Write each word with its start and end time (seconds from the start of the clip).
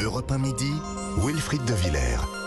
Europe 0.00 0.30
1 0.30 0.38
midi, 0.38 0.72
Wilfried 1.16 1.64
de 1.64 1.74
Villers. 1.74 2.37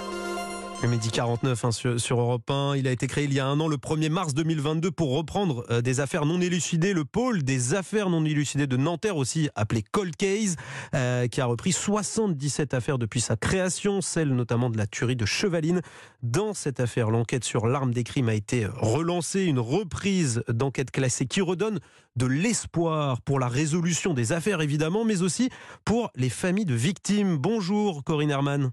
Le 0.82 0.88
midi 0.88 1.12
49 1.12 1.64
hein, 1.64 1.72
sur, 1.72 2.00
sur, 2.00 2.20
Europe 2.20 2.50
1. 2.50 2.76
Il 2.76 2.88
a 2.88 2.92
été 2.92 3.06
créé 3.06 3.26
il 3.26 3.34
y 3.34 3.40
a 3.40 3.46
un 3.46 3.60
an, 3.60 3.68
le 3.68 3.78
1er 3.78 4.10
mars 4.10 4.34
2022, 4.34 4.90
pour 4.90 5.16
reprendre 5.16 5.64
euh, 5.70 5.82
des 5.82 6.00
affaires 6.00 6.26
non 6.26 6.42
élucidées. 6.42 6.94
Le 6.94 7.06
pôle 7.06 7.44
des 7.44 7.76
affaires 7.76 8.10
non 8.10 8.26
élucidées 8.26 8.66
de 8.66 8.78
Nanterre, 8.78 9.16
aussi 9.16 9.48
appelé 9.54 9.84
Cold 9.84 10.16
Case, 10.16 10.56
euh, 10.96 11.28
qui 11.28 11.40
a 11.40 11.46
repris 11.46 11.72
77 11.72 12.74
affaires 12.74 12.98
depuis 12.98 13.22
sa 13.22 13.36
création, 13.36 14.02
celle 14.02 14.30
notamment 14.30 14.72
de 14.72 14.78
la 14.78 14.88
tuerie 14.88 15.16
de 15.16 15.26
Chevaline. 15.26 15.82
Dans 16.24 16.56
cette 16.56 16.80
affaire, 16.80 17.12
l'enquête 17.12 17.44
sur 17.44 17.68
l'arme 17.68 17.94
des 17.94 18.04
crimes 18.04 18.30
a 18.30 18.34
été 18.34 18.66
relancée. 18.66 19.44
Une 19.44 19.60
reprise 19.60 20.44
d'enquête 20.48 20.90
classée 20.90 21.28
qui 21.28 21.42
redonne 21.42 21.80
de 22.16 22.26
l'espoir 22.26 23.22
pour 23.22 23.40
la 23.40 23.50
résolution 23.50 24.16
des 24.16 24.32
affaires, 24.32 24.62
évidemment, 24.62 25.06
mais 25.06 25.22
aussi 25.22 25.52
pour 25.86 26.10
les 26.16 26.30
familles 26.30 26.66
de 26.66 26.74
victimes. 26.74 27.38
Bonjour, 27.38 28.04
Corinne 28.04 28.32
Herman. 28.32 28.72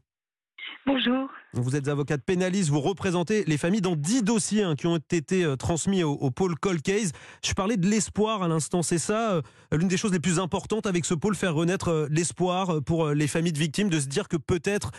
Bonjour. 0.86 1.28
Vous 1.54 1.77
êtes 1.77 1.88
avocate 1.88 2.22
pénaliste, 2.22 2.70
vous 2.70 2.80
représentez 2.80 3.45
les 3.46 3.56
familles 3.56 3.80
dans 3.80 3.96
10 3.96 4.22
dossiers 4.22 4.62
hein, 4.62 4.74
qui 4.74 4.86
ont 4.86 4.96
été 4.96 5.44
euh, 5.44 5.56
transmis 5.56 6.02
au, 6.02 6.30
pôle 6.30 6.54
Cold 6.58 6.82
Case. 6.82 7.12
Je 7.44 7.52
parlais 7.52 7.77
de 7.77 7.86
l'espoir 7.86 8.42
à 8.42 8.48
l'instant, 8.48 8.82
c'est 8.82 8.98
ça 8.98 9.32
euh, 9.32 9.42
l'une 9.72 9.88
des 9.88 9.96
choses 9.96 10.12
les 10.12 10.20
plus 10.20 10.38
importantes 10.38 10.86
avec 10.86 11.04
ce 11.04 11.14
pôle, 11.14 11.34
faire 11.34 11.54
renaître 11.54 11.88
euh, 11.88 12.08
l'espoir 12.10 12.82
pour 12.84 13.08
les 13.08 13.27
familles 13.27 13.52
de 13.52 13.58
victimes, 13.58 13.88
de 13.88 14.00
se 14.00 14.06
dire 14.06 14.28
que 14.28 14.36
peut-être 14.36 14.92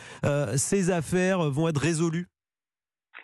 ces 0.57 0.91
affaires 0.91 1.49
vont 1.49 1.67
être 1.67 1.79
résolues? 1.79 2.27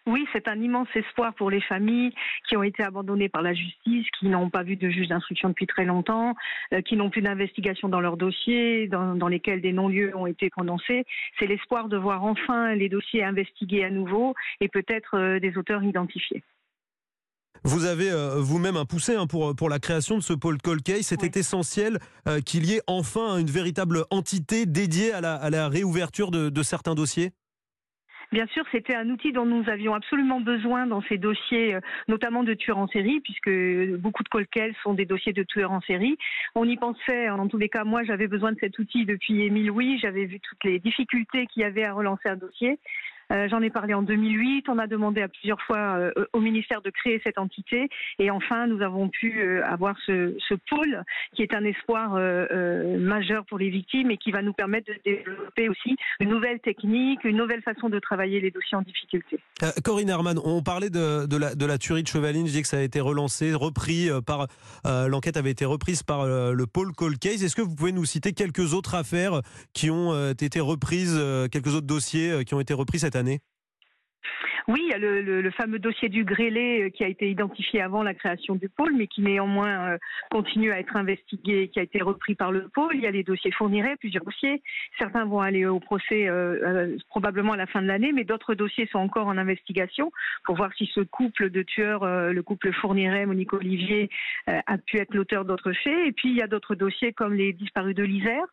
Oui, 0.07 0.27
c'est 0.33 0.47
un 0.47 0.61
immense 0.61 0.87
espoir 0.93 1.33
pour 1.33 1.49
les 1.49 1.61
familles 1.61 2.13
qui 2.47 2.55
ont 2.55 2.63
été 2.63 2.83
abandonnées 2.83 3.29
par 3.29 3.41
la 3.41 3.53
justice, 3.53 4.05
qui 4.19 4.27
n'ont 4.27 4.51
pas 4.51 4.61
vu 4.61 4.75
de 4.75 4.89
juge 4.89 5.07
d'instruction 5.07 5.49
depuis 5.49 5.65
très 5.65 5.85
longtemps, 5.85 6.35
euh, 6.73 6.81
qui 6.81 6.95
n'ont 6.95 7.09
plus 7.09 7.21
d'investigation 7.21 7.89
dans 7.89 8.01
leurs 8.01 8.17
dossiers, 8.17 8.87
dans, 8.87 9.27
lesquels 9.27 9.61
des 9.61 9.73
non-lieux 9.73 10.15
ont 10.15 10.27
été 10.27 10.49
prononcés. 10.51 11.05
C'est 11.39 11.47
l'espoir 11.47 11.89
de 11.89 11.97
voir 11.97 12.23
enfin 12.23 12.75
les 12.75 12.87
dossiers 12.87 13.23
investigués 13.23 13.83
à 13.83 13.89
nouveau 13.89 14.35
et 14.61 14.67
peut-être 14.67 15.17
euh, 15.17 15.39
des 15.39 15.57
auteurs 15.57 15.83
identifiés. 15.83 16.43
Vous 17.63 17.85
avez 17.85 18.11
euh, 18.11 18.35
vous-même 18.37 18.77
un 18.77 18.85
poussé 18.85 19.15
hein, 19.15 19.25
pour, 19.25 19.55
pour 19.55 19.69
la 19.69 19.79
création 19.79 20.17
de 20.17 20.21
ce 20.21 20.33
pôle 20.33 20.59
Cold 20.61 20.83
Case. 20.83 21.01
C'était 21.01 21.39
essentiel 21.39 21.97
qu'il 22.45 22.65
y 22.65 22.73
ait 22.73 22.81
enfin 22.85 23.39
une 23.39 23.49
véritable 23.49 24.05
entité 24.11 24.67
dédiée 24.67 25.13
à 25.13 25.21
la, 25.21 25.67
réouverture 25.67 26.29
de 26.29 26.63
certains 26.63 26.93
dossiers? 26.93 27.31
Bien 28.35 28.47
sûr, 28.47 28.65
c'était 28.69 28.95
un 28.95 29.09
outil 29.11 29.31
dont 29.31 29.45
nous 29.45 29.69
avions 29.69 29.93
absolument 29.93 30.41
besoin 30.41 30.87
dans 30.87 31.01
ces 31.03 31.17
dossiers, 31.17 31.75
euh, 31.75 31.79
notamment 32.09 32.43
de 32.43 32.53
tueurs 32.53 32.77
en 32.77 32.89
série, 32.89 33.21
puisque 33.21 33.49
beaucoup 33.97 34.23
de 34.23 34.27
colquels 34.27 34.75
sont 34.83 34.93
des 34.93 35.05
dossiers 35.05 35.31
de 35.31 35.43
tueurs 35.43 35.71
en 35.71 35.79
série. 35.79 36.17
On 36.53 36.67
y 36.67 36.75
pensait, 36.75 37.29
en 37.29 37.47
tous 37.47 37.57
les 37.57 37.69
cas, 37.69 37.85
moi 37.85 38.03
j'avais 38.03 38.27
besoin 38.27 38.51
de 38.51 38.59
cet 38.59 38.77
outil 38.77 39.05
depuis 39.05 39.43
Émile 39.43 39.67
Louis, 39.67 39.99
j'avais 39.99 40.25
vu 40.25 40.41
toutes 40.41 40.65
les 40.65 40.79
difficultés 40.79 41.47
qu'il 41.47 41.61
y 41.61 41.65
avait 41.65 41.85
à 41.85 41.93
relancer 41.93 42.27
un 42.27 42.35
dossier. 42.35 42.77
Euh, 43.31 43.47
j'en 43.49 43.61
ai 43.61 43.69
parlé 43.69 43.93
en 43.93 44.01
2008. 44.01 44.65
On 44.69 44.77
a 44.77 44.87
demandé 44.87 45.21
à 45.21 45.27
plusieurs 45.27 45.61
fois 45.61 45.97
euh, 45.97 46.11
au 46.33 46.39
ministère 46.39 46.81
de 46.81 46.89
créer 46.89 47.21
cette 47.23 47.37
entité. 47.37 47.89
Et 48.19 48.31
enfin, 48.31 48.67
nous 48.67 48.81
avons 48.81 49.09
pu 49.09 49.41
euh, 49.41 49.65
avoir 49.65 49.95
ce, 50.05 50.35
pôle 50.69 51.03
qui 51.35 51.41
est 51.41 51.53
un 51.53 51.63
espoir 51.65 52.13
majeur 52.97 53.45
pour 53.45 53.57
les 53.57 53.69
victimes 53.69 54.09
et 54.09 54.17
qui 54.17 54.31
va 54.31 54.41
nous 54.41 54.53
permettre 54.53 54.87
de 54.87 54.97
développer 55.03 55.69
aussi 55.69 55.95
une 56.19 56.29
nouvelle 56.29 56.59
technique, 56.59 57.23
une 57.23 57.37
nouvelle 57.37 57.61
façon 57.61 57.89
de 57.89 57.99
travailler 57.99 58.39
les 58.39 58.51
dossiers 58.51 58.77
en 58.77 58.81
difficulté. 58.81 59.39
Corinne 59.83 60.09
Herman, 60.09 60.39
on 60.43 60.63
parlait 60.63 60.89
de, 60.89 61.27
de, 61.27 61.37
la, 61.37 61.55
de, 61.55 61.65
la, 61.65 61.77
tuerie 61.77 62.03
de 62.03 62.07
Chevaline. 62.07 62.47
Je 62.47 62.53
dis 62.53 62.61
que 62.61 62.67
ça 62.67 62.77
a 62.77 62.81
été 62.81 63.01
relancé, 63.01 63.53
repris 63.53 64.09
par. 64.25 64.47
L'enquête 64.85 65.37
avait 65.37 65.51
été 65.51 65.65
reprise 65.65 66.03
par 66.03 66.25
le 66.25 66.65
pôle 66.65 66.93
Cold 66.93 67.19
Case. 67.19 67.43
Est-ce 67.43 67.55
que 67.55 67.61
vous 67.61 67.75
pouvez 67.75 67.91
nous 67.91 68.05
citer 68.05 68.31
quelques 68.31 68.73
autres 68.73 68.95
affaires 68.95 69.41
qui 69.73 69.91
ont 69.91 70.31
été 70.31 70.59
reprises, 70.59 71.19
quelques 71.51 71.75
autres 71.75 71.87
dossiers 71.87 72.45
qui 72.45 72.53
ont 72.53 72.61
été 72.61 72.73
repris 72.73 72.99
cette 72.99 73.14
oui, 74.67 74.81
il 74.83 74.89
y 74.89 74.93
a 74.93 74.97
le, 74.97 75.51
fameux 75.51 75.77
dossier 75.77 76.09
du 76.09 76.23
grêlé 76.23 76.83
euh, 76.83 76.89
qui 76.89 77.03
a 77.03 77.07
été 77.07 77.29
identifié 77.29 77.81
avant 77.81 78.01
la 78.01 78.15
création 78.15 78.55
du 78.55 78.67
pôle, 78.67 78.93
mais 78.95 79.05
qui 79.05 79.21
néanmoins 79.21 79.91
euh, 79.91 79.97
continue 80.31 80.71
à 80.71 80.79
être 80.79 80.95
investigué, 80.95 81.67
qui 81.67 81.79
a 81.79 81.83
été 81.83 82.01
repris 82.01 82.33
par 82.33 82.51
le 82.51 82.67
pôle. 82.69 82.95
Il 82.95 83.01
y 83.01 83.07
a 83.07 83.11
les 83.11 83.23
dossiers 83.23 83.51
fournirés, 83.51 83.95
plusieurs 83.97 84.23
dossiers. 84.23 84.63
Certains 84.97 85.25
vont 85.25 85.39
aller 85.39 85.67
au 85.67 85.79
procès 85.79 86.27
euh, 86.27 86.97
probablement 87.09 87.53
à 87.53 87.57
la 87.57 87.67
fin 87.67 87.81
de 87.81 87.87
l'année, 87.87 88.11
mais 88.11 88.23
d'autres 88.23 88.55
dossiers 88.55 88.87
sont 88.87 88.99
encore 88.99 89.27
en 89.27 89.37
investigation 89.37 90.11
pour 90.45 90.55
voir 90.55 90.73
si 90.75 90.89
ce 90.95 91.01
couple 91.01 91.51
de 91.51 91.61
tueurs, 91.61 92.05
le 92.05 92.41
couple 92.41 92.73
fournirait, 92.73 93.25
Monique 93.25 93.53
Olivier, 93.53 94.09
a 94.47 94.77
pu 94.77 94.97
être 94.97 95.13
l'auteur 95.13 95.45
d'autres 95.45 95.73
faits. 95.73 96.07
Et 96.07 96.11
puis 96.11 96.29
il 96.29 96.37
y 96.37 96.41
a 96.41 96.47
d'autres 96.47 96.75
dossiers 96.75 97.13
comme 97.13 97.33
les 97.33 97.53
disparus 97.53 97.95
de 97.95 98.03
l'Isère. 98.03 98.45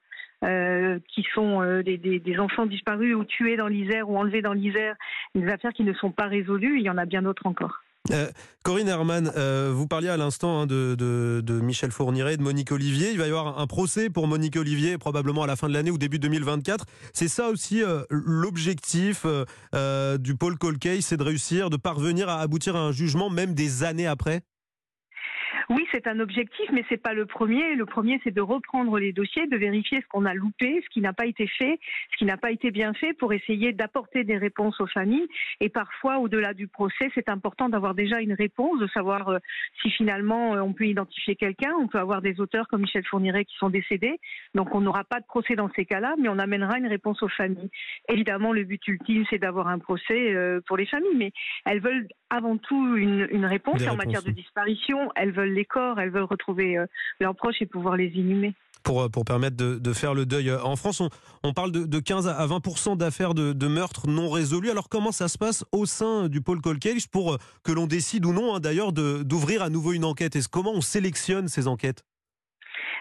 Euh, 0.44 0.98
qui 1.14 1.24
sont 1.36 1.62
euh, 1.62 1.84
des, 1.84 2.38
enfants 2.40 2.66
disparus 2.66 3.14
ou 3.14 3.24
tués 3.24 3.56
dans 3.56 3.68
l'Isère 3.68 4.10
ou 4.10 4.18
enlevés 4.18 4.42
dans 4.42 4.54
l'Isère, 4.54 4.96
des 5.36 5.46
affaires 5.46 5.72
qui 5.72 5.84
ne 5.84 5.92
sont 5.92 6.10
pas 6.10 6.26
résolues. 6.26 6.80
Il 6.80 6.82
y 6.82 6.90
en 6.90 6.98
a 6.98 7.04
bien 7.04 7.22
d'autres 7.22 7.46
encore. 7.46 7.78
Euh, 8.10 8.26
Corinne 8.64 8.88
Herman, 8.88 9.30
vous 9.70 9.86
parliez 9.86 10.08
à 10.08 10.16
l'instant 10.16 10.62
hein, 10.62 10.66
de, 10.66 11.60
Michel 11.62 11.92
Fourniret, 11.92 12.38
de 12.38 12.42
Monique 12.42 12.72
Olivier. 12.72 13.12
Il 13.12 13.18
va 13.18 13.26
y 13.26 13.28
avoir 13.28 13.60
un 13.60 13.66
procès 13.68 14.10
pour 14.10 14.26
Monique 14.26 14.56
Olivier 14.56 14.98
probablement 14.98 15.44
à 15.44 15.46
la 15.46 15.54
fin 15.54 15.68
de 15.68 15.74
l'année 15.74 15.92
ou 15.92 15.98
début 15.98 16.18
2024. 16.18 16.86
C'est 17.12 17.28
ça 17.28 17.48
aussi 17.48 17.80
l'objectif 18.10 19.24
du 20.18 20.34
pôle 20.34 20.58
Colcay, 20.58 21.02
c'est 21.02 21.16
de 21.16 21.22
réussir, 21.22 21.70
de 21.70 21.76
parvenir 21.76 22.28
à 22.28 22.40
aboutir 22.40 22.74
à 22.74 22.80
un 22.80 22.90
jugement 22.90 23.30
même 23.30 23.54
des 23.54 23.84
années 23.84 24.08
après? 24.08 24.42
Oui, 25.74 25.86
c'est 25.90 26.06
un 26.06 26.20
objectif, 26.20 26.68
mais 26.72 26.84
c'est 26.88 27.00
pas 27.02 27.14
le 27.14 27.26
premier. 27.26 27.74
Le 27.74 27.86
premier, 27.86 28.20
c'est 28.24 28.34
de 28.34 28.40
reprendre 28.40 28.98
les 28.98 29.12
dossiers, 29.12 29.46
de 29.46 29.56
vérifier 29.56 30.00
ce 30.00 30.06
qu'on 30.08 30.26
a 30.26 30.34
loupé, 30.34 30.82
ce 30.84 30.88
qui 30.90 31.00
n'a 31.00 31.12
pas 31.12 31.26
été 31.26 31.46
fait, 31.46 31.78
ce 32.12 32.16
qui 32.18 32.24
n'a 32.24 32.36
pas 32.36 32.50
été 32.50 32.70
bien 32.70 32.92
fait, 32.94 33.12
pour 33.14 33.32
essayer 33.32 33.72
d'apporter 33.72 34.24
des 34.24 34.36
réponses 34.36 34.80
aux 34.80 34.86
familles. 34.86 35.26
Et 35.60 35.68
parfois, 35.68 36.18
au-delà 36.18 36.52
du 36.52 36.68
procès, 36.68 37.10
c'est 37.14 37.28
important 37.28 37.68
d'avoir 37.68 37.94
déjà 37.94 38.20
une 38.20 38.34
réponse, 38.34 38.80
de 38.80 38.86
savoir 38.88 39.28
euh, 39.28 39.38
si 39.80 39.90
finalement 39.90 40.54
euh, 40.54 40.60
on 40.60 40.72
peut 40.72 40.86
identifier 40.86 41.36
quelqu'un. 41.36 41.72
On 41.80 41.88
peut 41.88 41.98
avoir 41.98 42.22
des 42.22 42.40
auteurs 42.40 42.68
comme 42.68 42.82
Michel 42.82 43.04
Fourniret 43.06 43.44
qui 43.44 43.56
sont 43.56 43.70
décédés, 43.70 44.18
donc 44.54 44.74
on 44.74 44.80
n'aura 44.80 45.04
pas 45.04 45.20
de 45.20 45.26
procès 45.26 45.54
dans 45.54 45.70
ces 45.74 45.84
cas-là, 45.84 46.14
mais 46.18 46.28
on 46.28 46.38
amènera 46.38 46.78
une 46.78 46.86
réponse 46.86 47.22
aux 47.22 47.28
familles. 47.28 47.70
Évidemment, 48.08 48.52
le 48.52 48.64
but 48.64 48.86
ultime, 48.88 49.24
c'est 49.30 49.38
d'avoir 49.38 49.68
un 49.68 49.78
procès 49.78 50.34
euh, 50.34 50.60
pour 50.66 50.76
les 50.76 50.86
familles, 50.86 51.16
mais 51.16 51.32
elles 51.64 51.80
veulent 51.80 52.08
avant 52.32 52.56
tout 52.56 52.96
une, 52.96 53.44
réponse 53.44 53.82
en 53.86 53.96
matière 53.96 54.22
de 54.22 54.30
disparition. 54.30 55.10
Elles 55.14 55.32
veulent 55.32 55.52
les 55.52 55.66
corps, 55.66 56.00
elles 56.00 56.10
veulent 56.10 56.22
retrouver 56.22 56.78
euh, 56.78 56.86
leurs 57.20 57.36
proches 57.36 57.60
et 57.60 57.66
pouvoir 57.66 57.96
les 57.96 58.08
inhumer. 58.08 58.54
Pour, 58.82 59.02
euh, 59.02 59.08
pour 59.08 59.24
permettre 59.24 59.56
de, 59.56 59.92
faire 59.92 60.14
le 60.14 60.24
deuil. 60.24 60.50
En 60.50 60.74
France, 60.76 61.02
on, 61.42 61.52
parle 61.52 61.70
de, 61.70 62.00
15 62.00 62.26
à 62.28 62.46
20 62.46 62.96
d'affaires 62.96 63.34
de, 63.34 63.52
de 63.52 63.66
meurtres 63.68 64.08
non 64.08 64.30
résolus. 64.30 64.70
Alors 64.70 64.88
comment 64.88 65.12
ça 65.12 65.28
se 65.28 65.36
passe 65.36 65.64
au 65.72 65.84
sein 65.84 66.28
du 66.28 66.40
pôle 66.40 66.62
Colcage 66.62 67.08
pour 67.08 67.34
euh, 67.34 67.38
que 67.64 67.70
l'on 67.70 67.86
décide 67.86 68.24
ou 68.24 68.32
non, 68.32 68.54
hein, 68.54 68.60
d'ailleurs, 68.60 68.92
d'ouvrir 68.92 69.62
à 69.62 69.68
nouveau 69.68 69.92
une 69.92 70.04
enquête? 70.04 70.34
Est-ce 70.34 70.48
comment 70.48 70.72
on 70.72 70.80
sélectionne 70.80 71.48
ces 71.48 71.68
enquêtes? 71.68 72.02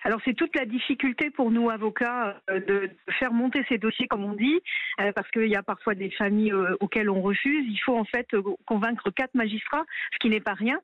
Alors 0.04 0.20
c'est 0.26 0.34
toute 0.34 0.56
la 0.56 0.66
difficulté 0.66 1.30
pour 1.30 1.52
nous 1.52 1.70
avocats 1.70 2.42
euh, 2.50 2.60
de, 2.60 2.90
faire 3.20 3.34
monter 3.34 3.64
ces 3.70 3.78
dossiers 3.78 4.08
comme 4.08 4.24
on 4.24 4.34
dit, 4.34 4.60
euh, 5.00 5.12
parce 5.14 5.30
qu'il 5.32 5.48
y 5.48 5.56
a 5.56 5.64
parfois 5.64 5.96
des 5.96 6.10
familles 6.12 6.54
euh, 6.54 6.76
auxquelles 6.80 7.10
on 7.10 7.22
refuse. 7.22 7.66
Il 7.68 7.78
faut 7.78 7.98
en 7.98 8.06
fait 8.06 8.28
convaincre 8.66 9.12
quatre 9.12 9.36
magistrats, 9.36 9.86
ce 10.14 10.20
qui 10.20 10.30
n'est 10.30 10.40
pas 10.40 10.54
rien. 10.54 10.80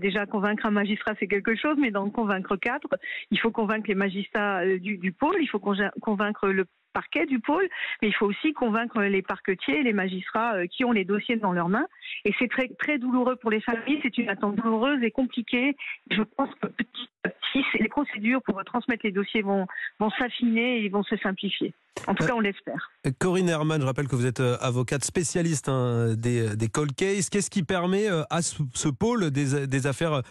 déjà 0.00 0.26
convaincre 0.26 0.66
un 0.66 0.70
magistrat 0.70 1.14
c'est 1.18 1.28
quelque 1.28 1.54
chose, 1.54 1.76
mais 1.78 1.90
d'en 1.90 2.10
convaincre 2.10 2.56
quatre, 2.56 2.88
il 3.30 3.38
faut 3.38 3.50
convaincre 3.50 3.88
les 3.88 3.94
magistrats 3.94 4.64
du, 4.78 4.98
du 4.98 5.12
pôle, 5.12 5.36
il 5.40 5.48
faut 5.48 5.60
convaincre 5.60 6.48
le 6.48 6.66
parquet 6.92 7.26
du 7.26 7.40
pôle, 7.40 7.68
mais 8.00 8.08
il 8.08 8.14
faut 8.14 8.26
aussi 8.26 8.54
convaincre 8.54 9.02
les 9.02 9.20
parquetiers, 9.20 9.82
les 9.82 9.92
magistrats 9.92 10.66
qui 10.66 10.82
ont 10.84 10.92
les 10.92 11.04
dossiers 11.04 11.36
dans 11.36 11.52
leurs 11.52 11.68
mains. 11.68 11.86
Et 12.24 12.32
c'est 12.38 12.48
très, 12.48 12.68
très 12.68 12.98
douloureux 12.98 13.36
pour 13.36 13.50
les 13.50 13.60
familles, 13.60 14.00
c'est 14.02 14.16
une 14.16 14.30
attente 14.30 14.56
douloureuse 14.56 15.02
et 15.02 15.10
compliquée. 15.10 15.76
Je 16.10 16.22
pense 16.22 16.54
que 16.54 16.68
petit 16.68 17.08
à 17.24 17.30
les 17.78 17.88
procédures 17.88 18.42
pour 18.42 18.62
transmettre 18.64 19.02
les 19.04 19.12
dossiers 19.12 19.42
vont, 19.42 19.66
vont 19.98 20.10
s'affiner 20.18 20.84
et 20.84 20.88
vont 20.88 21.02
se 21.02 21.16
simplifier. 21.18 21.74
En 22.06 22.14
tout 22.14 22.26
cas, 22.26 22.34
on 22.34 22.40
l'espère. 22.40 22.90
Corinne 23.18 23.48
Herman, 23.48 23.80
je 23.80 23.86
rappelle 23.86 24.08
que 24.08 24.16
vous 24.16 24.26
êtes 24.26 24.40
euh, 24.40 24.56
avocate 24.60 25.04
spécialiste 25.04 25.68
hein, 25.68 26.14
des, 26.16 26.56
des, 26.56 26.68
cold 26.68 26.94
cases. 26.94 27.30
Qu'est-ce 27.30 27.50
qui 27.50 27.62
permet 27.62 28.08
euh, 28.08 28.22
à 28.30 28.42
ce, 28.42 28.88
pôle 28.88 29.30
des, 29.30 29.66
des 29.66 29.86
affaires 29.86 30.22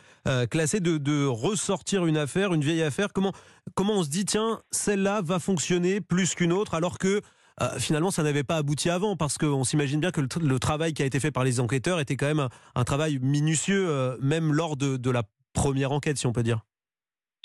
classées 0.49 0.79
de, 0.79 0.97
de, 0.97 1.25
ressortir 1.25 2.05
une 2.05 2.17
affaire, 2.17 2.53
une 2.53 2.61
vieille 2.61 2.83
affaire? 2.83 3.13
Comment, 3.13 3.31
comment 3.73 3.93
on 3.93 4.03
se 4.03 4.09
dit, 4.09 4.25
tiens, 4.25 4.61
celle-là 4.71 5.21
va 5.23 5.39
fonctionner 5.39 6.01
plus 6.01 6.35
qu'une 6.35 6.53
autre, 6.53 6.75
alors 6.75 6.97
que 6.97 7.21
euh, 7.61 7.79
finalement, 7.79 8.11
ça 8.11 8.23
n'avait 8.23 8.43
pas 8.43 8.57
abouti 8.57 8.89
avant, 8.89 9.15
parce 9.15 9.37
qu'on 9.37 9.63
s'imagine 9.63 9.99
bien 9.99 10.11
que 10.11 10.21
le, 10.21 10.59
travail 10.59 10.93
qui 10.93 11.03
a 11.03 11.05
été 11.05 11.19
fait 11.19 11.31
par 11.31 11.43
les 11.43 11.59
enquêteurs 11.59 11.99
était 11.99 12.17
quand 12.17 12.27
même 12.27 12.47
un, 12.75 12.83
travail 12.83 13.19
minutieux, 13.21 13.87
euh, 13.89 14.17
même 14.21 14.51
lors 14.51 14.75
de, 14.75 15.09
la 15.09 15.23
première 15.53 15.91
enquête, 15.91 16.17
si 16.17 16.27
on 16.27 16.33
peut 16.33 16.43
dire. 16.43 16.65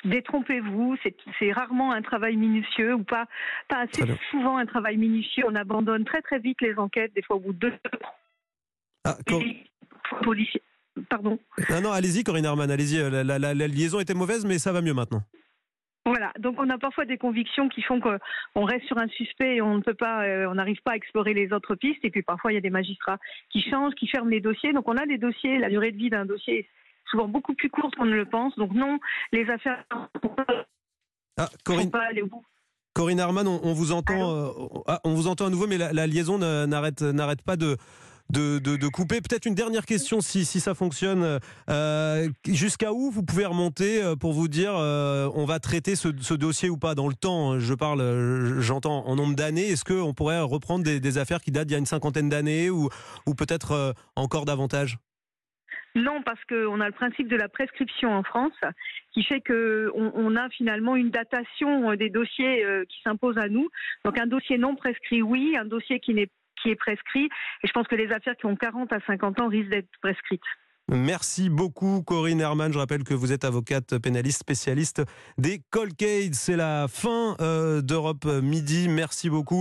Détrompez-vous, 0.05 0.97
c'est 1.39 1.53
rarement 1.53 1.93
un 1.93 2.03
travail 2.03 2.37
minutieux 2.37 2.95
ou 2.95 3.05
pas, 3.05 3.27
pas 3.69 3.81
assez 3.81 4.03
souvent 4.31 4.57
un 4.57 4.67
travail 4.67 4.97
minutieux. 4.97 5.45
On 5.47 5.55
abandonne 5.55 6.05
très 6.05 6.23
très 6.23 6.39
vite 6.39 6.61
les 6.63 6.77
enquêtes, 6.77 7.13
des 7.15 7.23
fois 7.23 7.37
au 7.37 7.41
bout 7.41 7.53
de 7.53 7.59
deux. 7.59 7.75
Ah, 9.05 9.17
Pardon. 11.09 11.39
Non, 11.71 11.81
non, 11.81 11.93
allez-y, 11.93 12.25
Corinne 12.25 12.45
Herman, 12.45 12.71
allez-y. 12.71 12.99
La, 13.11 13.39
la 13.39 13.55
liaison 13.55 14.01
était 14.01 14.15
mauvaise, 14.15 14.45
mais 14.45 14.59
ça 14.59 14.73
va 14.73 14.83
mieux 14.83 14.95
maintenant. 14.95 15.23
Voilà, 16.07 16.33
donc 16.39 16.57
on 16.59 16.71
a 16.71 16.79
parfois 16.79 17.05
des 17.05 17.19
convictions 17.19 17.69
qui 17.69 17.83
font 17.83 18.01
qu'on 18.01 18.65
reste 18.65 18.87
sur 18.87 18.97
un 18.97 19.09
suspect 19.09 19.57
et 19.57 19.63
on 19.63 19.77
ne 19.77 19.83
peut 19.83 19.95
pas, 19.95 20.25
euh, 20.25 20.49
on 20.49 20.55
n'arrive 20.55 20.81
pas 20.83 20.93
à 20.93 20.97
explorer 20.97 21.35
les 21.35 21.53
autres 21.53 21.75
pistes. 21.75 22.05
Et 22.05 22.11
puis 22.11 22.23
parfois 22.23 22.53
il 22.53 22.55
y 22.55 22.59
a 22.59 22.63
des 22.63 22.71
magistrats 22.71 23.19
qui 23.51 23.63
changent, 23.63 23.95
qui 23.95 24.09
ferment 24.09 24.31
les 24.31 24.41
dossiers. 24.41 24.73
Donc 24.73 24.89
on 24.89 24.97
a 24.97 25.05
des 25.05 25.19
dossiers, 25.19 25.59
la 25.59 25.69
durée 25.69 25.93
de 25.93 25.99
vie 25.99 26.09
d'un 26.09 26.25
dossier 26.25 26.61
est 26.61 26.69
souvent 27.11 27.29
beaucoup 27.29 27.55
plus 27.55 27.71
courte 27.71 27.95
qu'on 27.97 28.07
ne 28.07 28.15
le 28.15 28.27
pense. 28.27 28.55
Donc 28.57 28.73
non, 28.73 28.99
les 29.33 29.49
affaires 29.51 29.85
ah, 31.37 31.49
Corinne... 31.65 31.91
pas 31.91 32.09
au 32.23 32.27
bout. 32.27 32.45
Corinne 32.93 33.21
Arman, 33.21 33.47
on, 33.47 33.73
vous 33.73 33.93
entend, 33.93 34.35
euh, 34.35 34.51
ah, 34.87 35.01
on 35.05 35.15
vous 35.15 35.29
entend 35.29 35.47
à 35.47 35.51
nouveau, 35.51 35.69
mais 35.69 35.79
la, 35.79 35.93
la 35.93 36.07
liaison 36.07 36.39
n'arrête 36.39 37.03
n'arrête 37.03 37.43
pas 37.43 37.57
de 37.57 37.77
de, 38.31 38.89
couper. 38.89 39.21
Peut-être 39.21 39.47
une 39.47 39.55
dernière 39.55 39.87
question 39.87 40.21
si, 40.21 40.45
ça 40.45 40.75
fonctionne. 40.75 41.41
Euh, 41.69 42.29
jusqu'à 42.47 42.93
où 42.93 43.11
vous 43.11 43.23
pouvez 43.23 43.47
remonter 43.47 44.03
euh, 44.03 44.17
pour 44.17 44.33
vous 44.33 44.49
dire 44.49 44.73
euh, 44.77 45.31
on 45.35 45.45
va 45.45 45.59
traiter 45.59 45.97
ce, 45.97 46.09
dossier 46.35 46.69
ou 46.69 46.77
pas? 46.77 46.95
Dans 46.95 47.09
le 47.09 47.15
temps 47.15 47.59
Je 47.59 47.75
parle, 47.75 48.61
j'entends 48.61 49.07
en 49.07 49.17
nombre 49.17 49.35
d'années. 49.35 49.69
Est-ce 49.69 49.85
qu'on 49.85 50.15
pourrait 50.15 50.41
reprendre 50.41 50.85
des, 50.85 51.19
affaires 51.19 51.41
qui 51.41 51.51
datent 51.51 51.67
d'il 51.67 51.73
y 51.73 51.77
a 51.77 51.79
une 51.79 51.87
cinquantaine 51.87 52.29
d'années 52.29 52.71
ou, 52.71 52.89
ou 53.27 53.35
peut-être 53.35 53.95
encore 54.17 54.45
davantage? 54.45 54.99
Non, 55.95 56.23
parce 56.23 56.43
qu'on 56.45 56.81
a 56.81 56.87
le 56.87 56.93
principe 56.93 57.29
de 57.29 57.37
la 57.37 57.49
prescription 57.49 58.13
en 58.13 58.23
France, 58.23 58.53
qui 59.13 59.25
fait 59.25 59.41
qu'on 59.41 60.13
on 60.15 60.37
a 60.37 60.49
finalement 60.51 60.97
une 60.97 61.11
datation 61.11 61.95
des 61.95 62.11
dossiers 62.11 62.65
qui 62.89 63.03
s'impose 63.03 63.39
à 63.39 63.49
nous. 63.49 63.69
Donc 64.05 64.19
un 64.19 64.27
dossier 64.27 64.57
non 64.59 64.77
prescrit, 64.77 65.23
oui, 65.23 65.57
un 65.59 65.65
dossier 65.65 66.01
qui 66.01 66.15
n'est 66.15 66.31
qui 66.63 66.71
est 66.71 66.77
prescrit. 66.77 67.25
Et 67.63 67.67
je 67.67 67.73
pense 67.73 67.87
que 67.87 67.97
les 67.97 68.13
affaires 68.13 68.37
qui 68.37 68.47
ont 68.47 68.57
40 68.57 68.93
à 68.93 69.01
50 69.07 69.41
ans 69.41 69.49
risquent 69.49 69.71
d'être 69.71 69.89
prescrites. 70.01 70.43
Merci 70.93 71.51
beaucoup 71.51 72.03
Corinne 72.03 72.41
Herman. 72.41 72.73
Je 72.73 72.79
rappelle 72.79 73.05
que 73.05 73.15
vous 73.15 73.31
êtes 73.31 73.45
avocate 73.45 73.99
pénaliste 73.99 74.41
spécialiste 74.41 75.03
des 75.39 75.63
Colcades. 75.71 76.35
C'est 76.35 76.57
la 76.57 76.87
fin 76.89 77.37
euh, 77.41 77.81
d'Europe 77.81 78.25
Midi. 78.25 78.89
Merci 78.89 79.31
beaucoup. 79.31 79.59